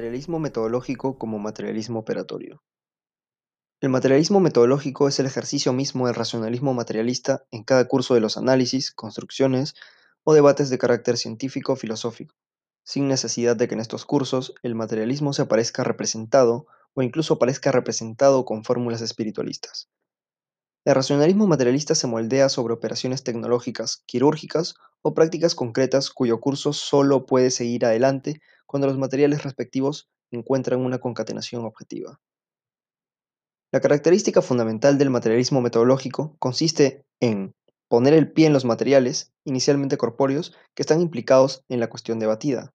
Materialismo 0.00 0.38
metodológico 0.38 1.18
como 1.18 1.38
materialismo 1.38 1.98
operatorio. 1.98 2.62
El 3.82 3.90
materialismo 3.90 4.40
metodológico 4.40 5.08
es 5.08 5.20
el 5.20 5.26
ejercicio 5.26 5.74
mismo 5.74 6.06
del 6.06 6.14
racionalismo 6.14 6.72
materialista 6.72 7.44
en 7.50 7.64
cada 7.64 7.86
curso 7.86 8.14
de 8.14 8.20
los 8.20 8.38
análisis, 8.38 8.92
construcciones 8.92 9.74
o 10.24 10.32
debates 10.32 10.70
de 10.70 10.78
carácter 10.78 11.18
científico-filosófico, 11.18 12.34
sin 12.82 13.08
necesidad 13.08 13.56
de 13.56 13.68
que 13.68 13.74
en 13.74 13.80
estos 13.80 14.06
cursos 14.06 14.54
el 14.62 14.74
materialismo 14.74 15.34
se 15.34 15.42
aparezca 15.42 15.84
representado 15.84 16.66
o 16.94 17.02
incluso 17.02 17.34
aparezca 17.34 17.70
representado 17.70 18.46
con 18.46 18.64
fórmulas 18.64 19.02
espiritualistas. 19.02 19.90
El 20.86 20.94
racionalismo 20.94 21.46
materialista 21.46 21.94
se 21.94 22.06
moldea 22.06 22.48
sobre 22.48 22.72
operaciones 22.72 23.22
tecnológicas, 23.22 24.02
quirúrgicas 24.06 24.76
o 25.02 25.12
prácticas 25.12 25.54
concretas 25.54 26.08
cuyo 26.08 26.40
curso 26.40 26.72
solo 26.72 27.26
puede 27.26 27.50
seguir 27.50 27.84
adelante 27.84 28.40
cuando 28.70 28.86
los 28.86 28.98
materiales 28.98 29.42
respectivos 29.42 30.08
encuentran 30.30 30.78
una 30.78 30.98
concatenación 30.98 31.64
objetiva. 31.64 32.20
La 33.72 33.80
característica 33.80 34.42
fundamental 34.42 34.96
del 34.96 35.10
materialismo 35.10 35.60
metodológico 35.60 36.36
consiste 36.38 37.04
en 37.18 37.52
poner 37.88 38.14
el 38.14 38.30
pie 38.30 38.46
en 38.46 38.52
los 38.52 38.64
materiales, 38.64 39.32
inicialmente 39.44 39.96
corpóreos, 39.96 40.56
que 40.76 40.84
están 40.84 41.00
implicados 41.00 41.64
en 41.68 41.80
la 41.80 41.88
cuestión 41.88 42.20
debatida, 42.20 42.72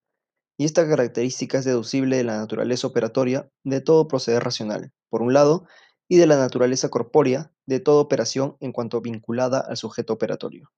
y 0.57 0.65
esta 0.65 0.85
característica 0.85 1.59
es 1.59 1.63
deducible 1.63 2.17
de 2.17 2.25
la 2.25 2.39
naturaleza 2.39 2.87
operatoria 2.87 3.49
de 3.63 3.79
todo 3.79 4.09
proceder 4.09 4.43
racional, 4.43 4.91
por 5.09 5.21
un 5.21 5.31
lado, 5.31 5.65
y 6.09 6.17
de 6.17 6.27
la 6.27 6.35
naturaleza 6.35 6.89
corpórea 6.89 7.53
de 7.65 7.79
toda 7.79 8.01
operación 8.01 8.57
en 8.59 8.73
cuanto 8.73 8.99
vinculada 8.99 9.61
al 9.61 9.77
sujeto 9.77 10.11
operatorio. 10.11 10.73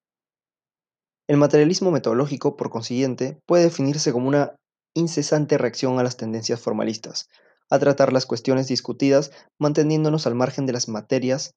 El 1.27 1.37
materialismo 1.37 1.89
metodológico, 1.89 2.55
por 2.55 2.69
consiguiente, 2.69 3.41
puede 3.47 3.63
definirse 3.63 4.13
como 4.13 4.27
una 4.27 4.57
incesante 4.97 5.57
reacción 5.57 5.99
a 5.99 6.03
las 6.03 6.17
tendencias 6.17 6.59
formalistas, 6.59 7.29
a 7.69 7.79
tratar 7.79 8.11
las 8.13 8.25
cuestiones 8.25 8.67
discutidas 8.67 9.31
manteniéndonos 9.59 10.25
al 10.25 10.35
margen 10.35 10.65
de 10.65 10.73
las 10.73 10.87
materias 10.87 11.55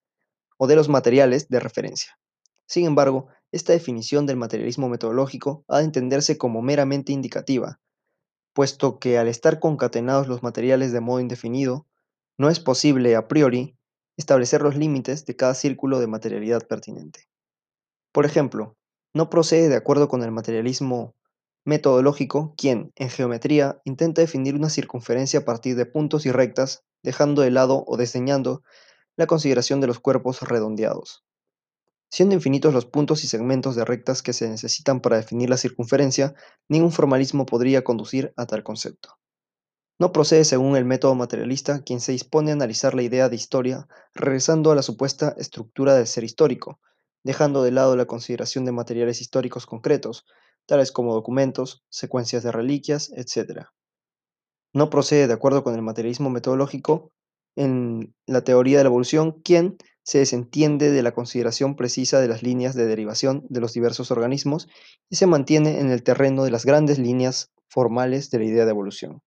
o 0.58 0.66
de 0.66 0.76
los 0.76 0.88
materiales 0.88 1.48
de 1.48 1.60
referencia. 1.60 2.18
Sin 2.66 2.86
embargo, 2.86 3.28
esta 3.50 3.72
definición 3.72 4.26
del 4.26 4.36
materialismo 4.36 4.88
metodológico 4.88 5.64
ha 5.68 5.78
de 5.78 5.84
entenderse 5.84 6.36
como 6.36 6.62
meramente 6.62 7.12
indicativa, 7.12 7.80
puesto 8.52 8.98
que 8.98 9.18
al 9.18 9.26
estar 9.26 9.58
concatenados 9.58 10.28
los 10.28 10.42
materiales 10.42 10.92
de 10.92 11.00
modo 11.00 11.20
indefinido, 11.20 11.86
no 12.38 12.50
es 12.50 12.60
posible 12.60 13.16
a 13.16 13.26
priori 13.26 13.76
establecer 14.16 14.60
los 14.60 14.76
límites 14.76 15.24
de 15.24 15.34
cada 15.34 15.54
círculo 15.54 15.98
de 15.98 16.06
materialidad 16.06 16.66
pertinente. 16.66 17.28
Por 18.12 18.26
ejemplo, 18.26 18.76
no 19.14 19.30
procede 19.30 19.68
de 19.68 19.76
acuerdo 19.76 20.08
con 20.08 20.22
el 20.22 20.30
materialismo 20.30 21.14
metodológico 21.64 22.54
quien, 22.56 22.92
en 22.96 23.10
geometría, 23.10 23.80
intenta 23.84 24.20
definir 24.20 24.54
una 24.54 24.70
circunferencia 24.70 25.40
a 25.40 25.44
partir 25.44 25.76
de 25.76 25.86
puntos 25.86 26.26
y 26.26 26.32
rectas, 26.32 26.84
dejando 27.02 27.42
de 27.42 27.50
lado 27.50 27.84
o 27.86 27.96
desdeñando 27.96 28.62
la 29.16 29.26
consideración 29.26 29.80
de 29.80 29.86
los 29.86 30.00
cuerpos 30.00 30.42
redondeados. 30.42 31.24
Siendo 32.10 32.34
infinitos 32.34 32.74
los 32.74 32.86
puntos 32.86 33.22
y 33.22 33.28
segmentos 33.28 33.76
de 33.76 33.84
rectas 33.84 34.22
que 34.22 34.32
se 34.32 34.48
necesitan 34.48 35.00
para 35.00 35.16
definir 35.16 35.48
la 35.48 35.56
circunferencia, 35.56 36.34
ningún 36.68 36.90
formalismo 36.90 37.46
podría 37.46 37.84
conducir 37.84 38.32
a 38.36 38.46
tal 38.46 38.64
concepto. 38.64 39.18
No 40.00 40.12
procede 40.12 40.44
según 40.44 40.76
el 40.76 40.86
método 40.86 41.14
materialista 41.14 41.82
quien 41.82 42.00
se 42.00 42.12
dispone 42.12 42.50
a 42.50 42.54
analizar 42.54 42.94
la 42.94 43.02
idea 43.02 43.28
de 43.28 43.36
historia 43.36 43.86
regresando 44.14 44.72
a 44.72 44.74
la 44.74 44.82
supuesta 44.82 45.34
estructura 45.36 45.94
del 45.94 46.06
ser 46.06 46.24
histórico, 46.24 46.80
dejando 47.22 47.62
de 47.62 47.70
lado 47.70 47.94
la 47.96 48.06
consideración 48.06 48.64
de 48.64 48.72
materiales 48.72 49.20
históricos 49.20 49.66
concretos, 49.66 50.24
tales 50.70 50.92
como 50.92 51.12
documentos, 51.12 51.84
secuencias 51.90 52.42
de 52.42 52.52
reliquias, 52.52 53.12
etc. 53.14 53.66
No 54.72 54.88
procede 54.88 55.26
de 55.26 55.34
acuerdo 55.34 55.62
con 55.62 55.74
el 55.74 55.82
materialismo 55.82 56.30
metodológico 56.30 57.10
en 57.56 58.14
la 58.26 58.42
teoría 58.42 58.78
de 58.78 58.84
la 58.84 58.88
evolución 58.88 59.42
quien 59.42 59.76
se 60.02 60.18
desentiende 60.18 60.90
de 60.90 61.02
la 61.02 61.12
consideración 61.12 61.76
precisa 61.76 62.20
de 62.20 62.28
las 62.28 62.42
líneas 62.42 62.74
de 62.74 62.86
derivación 62.86 63.44
de 63.48 63.60
los 63.60 63.72
diversos 63.74 64.10
organismos 64.10 64.68
y 65.10 65.16
se 65.16 65.26
mantiene 65.26 65.80
en 65.80 65.90
el 65.90 66.02
terreno 66.02 66.44
de 66.44 66.50
las 66.50 66.64
grandes 66.64 66.98
líneas 66.98 67.52
formales 67.68 68.30
de 68.30 68.38
la 68.38 68.44
idea 68.44 68.64
de 68.64 68.70
evolución 68.70 69.22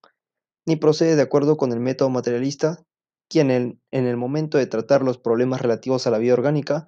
ni 0.66 0.75
procede 0.75 1.16
de 1.16 1.22
acuerdo 1.22 1.58
con 1.58 1.72
el 1.72 1.80
método 1.80 2.10
materialista, 2.10 2.84
quien 3.30 3.52
en, 3.52 3.80
el 3.92 4.18
momento 4.18 4.58
de 4.58 4.68
tratar 4.68 5.02
los 5.02 5.18
problemas 5.18 5.62
relativos 5.62 6.08
a 6.08 6.12
la 6.12 6.18
vida 6.18 6.34
orgánica 6.34 6.88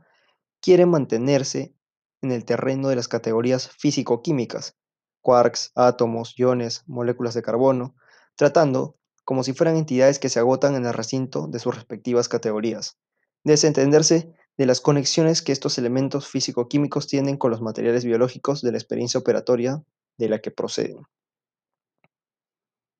quiere 0.62 0.86
mantenerse 0.86 1.76
en 2.22 2.31
el 2.31 2.46
terreno 2.46 2.90
de 2.90 2.96
las 2.96 3.08
categorías 3.08 3.70
físico-químicas, 3.70 4.78
quarks, 5.22 5.72
átomos, 5.76 6.38
iones, 6.38 6.84
moléculas 6.88 7.34
de 7.34 7.42
carbono, 7.42 7.96
tratando 8.36 8.98
como 9.24 9.44
si 9.44 9.53
fueran 9.53 9.76
entidades 9.76 10.20
que 10.20 10.30
se 10.30 10.40
agotan 10.40 10.75
en 10.75 10.86
el 10.86 10.94
recinto 10.94 11.48
de 11.48 11.59
sus 11.59 11.75
respectivas 11.75 12.30
categorías, 12.30 13.00
desentenderse 13.44 14.34
de 14.58 14.66
las 14.66 14.81
conexiones 14.81 15.42
que 15.42 15.52
estos 15.52 15.78
elementos 15.78 16.28
físico-químicos 16.28 17.08
tienen 17.08 17.38
con 17.38 17.52
los 17.52 17.62
materiales 17.62 18.06
biológicos 18.06 18.62
de 18.62 18.72
la 18.72 18.78
experiencia 18.78 19.20
operatoria 19.20 19.84
de 20.18 20.30
la 20.30 20.40
que 20.40 20.52
proceden. 20.52 21.06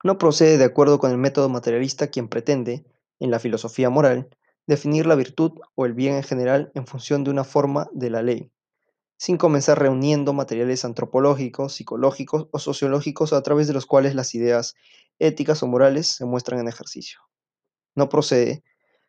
No 0.04 0.18
procede 0.18 0.58
de 0.58 0.64
acuerdo 0.64 0.98
con 0.98 1.10
el 1.10 1.18
método 1.18 1.48
materialista 1.48 2.08
quien 2.08 2.28
pretende, 2.28 2.84
en 3.18 3.30
la 3.30 3.38
filosofía 3.38 3.88
moral, 3.88 4.28
definir 4.66 5.06
la 5.06 5.14
virtud 5.14 5.52
o 5.74 5.86
el 5.86 5.94
bien 5.94 6.16
en 6.16 6.22
general 6.22 6.70
en 6.74 6.86
función 6.86 7.24
de 7.24 7.30
una 7.30 7.44
forma 7.44 7.88
de 7.92 8.10
la 8.10 8.22
ley, 8.22 8.50
sin 9.16 9.38
comenzar 9.38 9.78
reuniendo 9.78 10.32
materiales 10.32 10.84
antropológicos, 10.84 11.74
psicológicos 11.74 12.48
o 12.50 12.58
sociológicos 12.58 13.32
a 13.32 13.42
través 13.42 13.66
de 13.66 13.72
los 13.72 13.86
cuales 13.86 14.14
las 14.14 14.34
ideas 14.34 14.74
éticas 15.18 15.62
o 15.62 15.66
morales 15.66 16.06
se 16.08 16.24
muestran 16.24 16.60
en 16.60 16.68
ejercicio. 16.68 17.20
No 17.94 18.08
procede, 18.08 18.62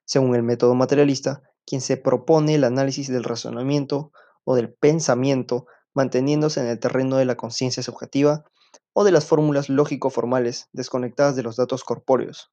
según 0.06 0.36
el 0.36 0.44
método 0.44 0.76
materialista, 0.76 1.42
quien 1.66 1.82
se 1.82 1.98
propone 1.98 2.56
el 2.56 2.64
análisis 2.64 3.10
del 3.10 3.26
razonamiento 3.26 4.12
o 4.46 4.56
del 4.56 4.74
pensamiento 4.74 5.68
manteniéndose 5.94 6.62
en 6.62 6.68
el 6.68 6.80
terreno 6.80 7.18
de 7.18 7.26
la 7.26 7.36
conciencia 7.36 7.84
subjetiva 7.84 8.46
o 8.94 9.04
de 9.04 9.12
las 9.12 9.26
fórmulas 9.26 9.68
lógico-formales 9.68 10.70
desconectadas 10.72 11.36
de 11.36 11.44
los 11.44 11.58
datos 11.58 11.84
corpóreos. 11.84 12.52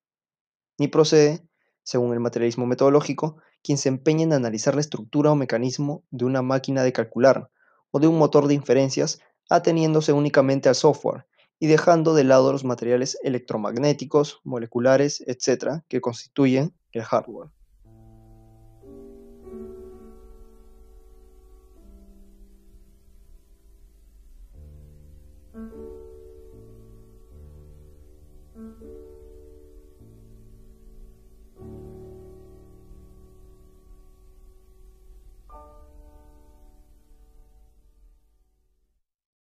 Ni 0.79 0.89
procede, 0.89 1.47
según 1.85 2.13
el 2.13 2.21
materialismo 2.21 2.67
metodológico, 2.67 3.37
quien 3.65 3.79
se 3.79 3.89
empeña 3.89 4.23
en 4.23 4.35
analizar 4.35 4.75
la 4.75 4.83
estructura 4.83 5.33
o 5.33 5.37
mecanismo 5.37 6.05
de 6.11 6.27
una 6.27 6.43
máquina 6.43 6.83
de 6.85 6.93
calcular 6.93 7.51
o 7.91 7.99
de 7.99 8.07
un 8.07 8.19
motor 8.19 8.47
de 8.47 8.55
inferencias 8.55 9.21
ateniéndose 9.49 10.13
únicamente 10.13 10.69
al 10.69 10.75
software 10.75 11.27
y 11.59 11.67
dejando 11.67 12.15
de 12.15 12.25
lado 12.25 12.53
los 12.53 12.65
materiales 12.65 13.19
electromagnéticos, 13.23 14.41
moleculares, 14.45 15.25
etc., 15.27 15.83
que 15.89 16.03
constituyen 16.03 16.75
el 16.93 17.03
hardware. 17.03 17.51